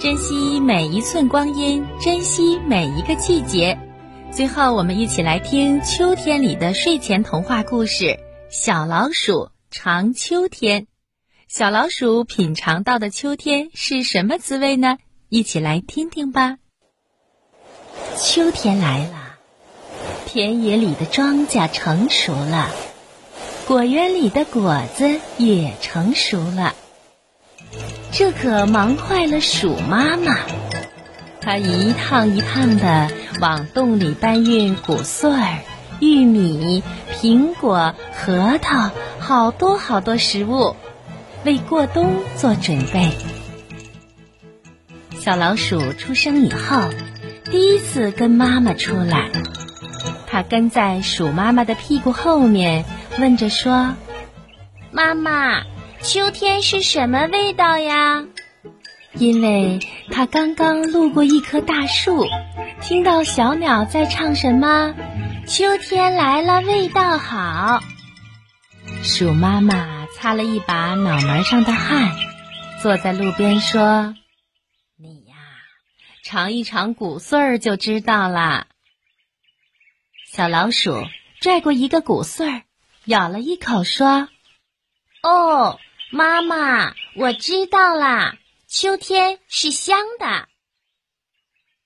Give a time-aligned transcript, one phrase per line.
[0.00, 3.76] 珍惜每一寸光阴，珍惜每一个季节。
[4.30, 8.04] 最后，我们一起来听秋天里的睡前童话故事
[8.48, 10.82] 《小老鼠尝秋天》。
[11.48, 14.98] 小老鼠品尝到的秋天是什么滋味呢？
[15.30, 16.58] 一起来听听吧。
[18.16, 19.36] 秋天来了，
[20.26, 22.70] 田野里的庄稼成熟了，
[23.66, 26.76] 果园里的果子也成熟了。
[28.10, 30.34] 这可忙坏了鼠妈妈，
[31.40, 33.08] 它一趟一趟的
[33.40, 35.58] 往洞里搬运谷穗儿、
[36.00, 36.82] 玉米、
[37.12, 40.74] 苹果、核桃，好多好多食物，
[41.44, 43.12] 为过冬做准备。
[45.20, 46.80] 小老鼠出生以后，
[47.44, 49.30] 第一次跟妈妈出来，
[50.26, 52.84] 它跟在鼠妈妈的屁股后面，
[53.18, 53.94] 问着说
[54.90, 55.62] ：“妈妈。”
[56.02, 58.24] 秋天是什么味道呀？
[59.14, 59.80] 因为
[60.10, 62.26] 它刚刚路过一棵大树，
[62.80, 64.94] 听到小鸟在唱什么
[65.46, 67.80] “秋天来了，味道好”。
[69.02, 72.16] 鼠妈妈擦了一把脑门上的汗，
[72.80, 74.14] 坐在路边说
[74.96, 75.34] ：“你呀，
[76.22, 78.66] 尝一尝谷穗儿就知道了。”
[80.30, 81.04] 小老鼠
[81.40, 82.62] 拽过一个谷穗儿，
[83.04, 84.28] 咬了一口，说
[85.22, 85.78] ：“哦。”
[86.10, 90.48] 妈妈，我知道啦，秋天是香的。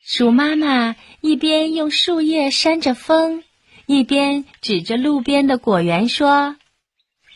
[0.00, 3.42] 鼠妈妈一边用树叶扇着风，
[3.86, 6.56] 一边指着路边的果园说：“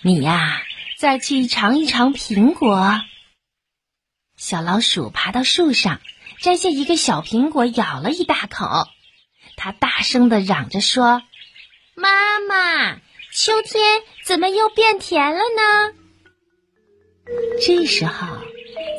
[0.02, 0.62] 你呀，
[0.96, 3.00] 再去尝一尝苹果。”
[4.38, 6.00] 小老鼠爬到树上，
[6.40, 8.86] 摘下一个小苹果，咬了一大口。
[9.56, 11.22] 它大声的嚷着说
[11.96, 13.00] ：“妈妈，
[13.32, 15.98] 秋天怎么又变甜了呢？”
[17.64, 18.26] 这时候，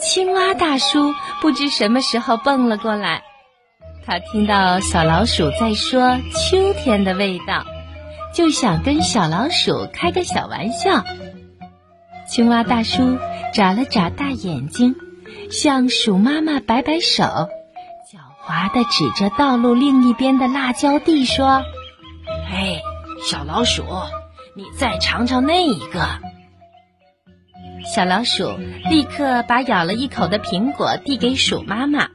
[0.01, 3.23] 青蛙大叔不知什么时候蹦了过来。
[4.05, 7.65] 他听到小老鼠在说秋天的味道，
[8.33, 11.03] 就想跟小老鼠开个小玩笑。
[12.27, 13.17] 青蛙大叔
[13.53, 14.95] 眨了眨大眼睛，
[15.51, 17.49] 向鼠妈妈摆摆手，狡
[18.45, 21.63] 猾地指着道路另一边的辣椒地说
[22.49, 22.81] ：“嘿，
[23.27, 23.83] 小老鼠，
[24.55, 26.07] 你再尝尝那一个。”
[27.85, 28.57] 小老鼠
[28.89, 32.09] 立刻把咬了一口的苹果递给鼠妈妈，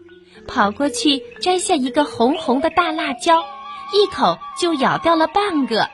[0.47, 3.45] 跑过去摘下一个红红的大辣椒，
[3.93, 5.89] 一口就咬掉了半个。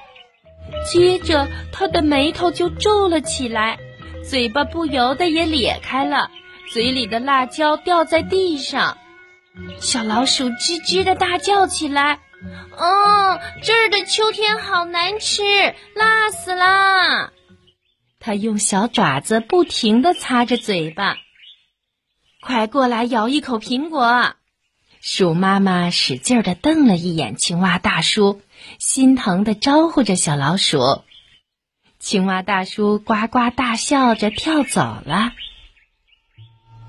[0.90, 3.78] 接着，它的眉头就皱了起来，
[4.28, 6.30] 嘴巴不由得也咧开了，
[6.72, 8.98] 嘴里的辣椒掉在地上。
[9.80, 12.20] 小老鼠吱吱的大叫起来
[12.76, 15.42] ：“哦，这儿的秋天好难吃，
[15.94, 17.32] 辣死了！”
[18.20, 21.16] 他用小爪子不停地擦着嘴巴，
[22.42, 24.34] 快过来咬一口苹果。
[25.00, 28.42] 鼠妈妈使劲地瞪了一眼青蛙大叔，
[28.78, 31.02] 心疼地招呼着小老鼠。
[31.98, 35.32] 青蛙大叔呱呱大笑着跳走了。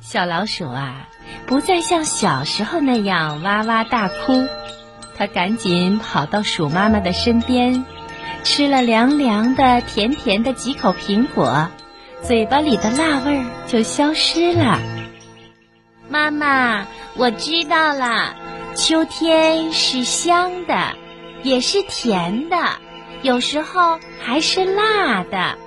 [0.02, 1.08] 小老鼠啊，
[1.48, 4.48] 不再像小时候那样哇哇大哭，
[5.16, 7.86] 它赶紧跑到鼠妈妈的身边。
[8.44, 11.70] 吃了凉凉的、甜甜的几口苹果，
[12.22, 14.80] 嘴巴里的辣味儿就消失了。
[16.10, 18.36] 妈妈，我知道了，
[18.76, 20.96] 秋天是香的，
[21.44, 22.58] 也是甜的，
[23.22, 25.58] 有时候还是辣的。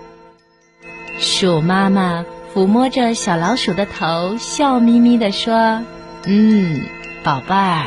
[1.19, 5.83] 鼠妈妈抚摸着小老鼠的头，笑眯眯地说
[6.27, 6.83] ：“嗯，
[7.23, 7.87] 宝贝儿，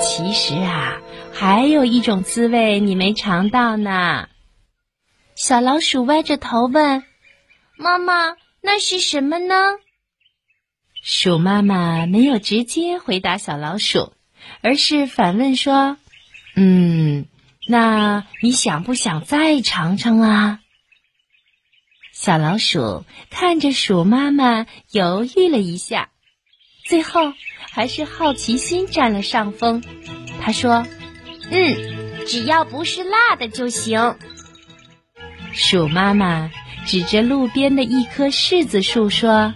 [0.00, 1.00] 其实啊。”
[1.36, 4.28] 还有一种滋味你没尝到呢，
[5.34, 7.02] 小老鼠歪着头问
[7.76, 9.54] ：“妈妈，那是什么呢？”
[11.02, 14.12] 鼠妈妈没有直接回答小老鼠，
[14.62, 15.96] 而是反问说
[16.54, 17.26] ：“嗯，
[17.66, 20.60] 那你想不想再尝尝啊？”
[22.14, 26.10] 小老鼠看着鼠妈妈，犹豫了一下，
[26.84, 27.32] 最后
[27.70, 29.82] 还是好奇心占了上风。
[30.40, 30.86] 他说。
[31.50, 34.16] 嗯，只要不是辣的就行。
[35.52, 36.50] 鼠妈妈
[36.86, 39.52] 指着路边的一棵柿子树说：“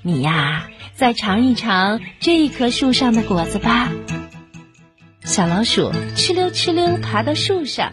[0.00, 3.92] 你呀，再尝一尝这棵树上的果子吧。”
[5.22, 7.92] 小老鼠哧溜哧溜爬到树上，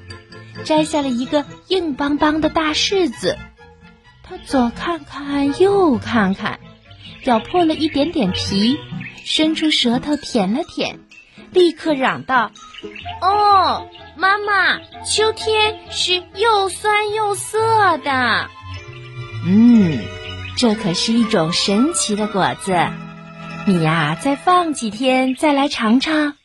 [0.64, 3.38] 摘下了一个硬邦邦的大柿子。
[4.24, 6.62] 它左看看，右看看，
[7.26, 8.78] 咬破了一点点皮，
[9.24, 11.00] 伸出舌头舔了舔，
[11.52, 12.52] 立刻嚷道。
[13.22, 18.50] 哦，妈妈，秋天是又酸又涩的。
[19.46, 20.00] 嗯，
[20.58, 22.76] 这可是一种神奇的果子。
[23.68, 26.36] 你呀，再放几天再来尝尝。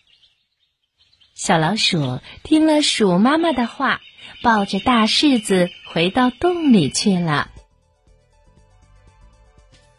[1.34, 4.00] 小老鼠听了鼠妈妈的话，
[4.42, 7.50] 抱着大柿子回到洞里去了。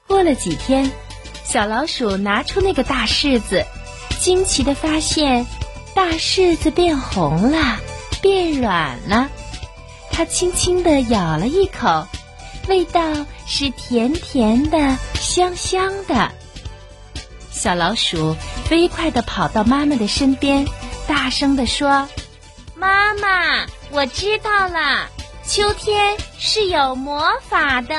[0.07, 0.89] 过了几天，
[1.43, 3.65] 小老鼠拿出那个大柿子，
[4.19, 5.45] 惊奇的发现，
[5.93, 7.77] 大柿子变红了，
[8.21, 9.29] 变软了。
[10.09, 12.07] 它轻轻的咬了一口，
[12.67, 13.01] 味道
[13.45, 16.31] 是甜甜的、香香的。
[17.51, 20.65] 小老鼠飞快的跑到妈妈的身边，
[21.05, 22.07] 大声的说
[22.75, 25.09] ：“妈妈，我知道了，
[25.45, 27.95] 秋天是有魔法的。”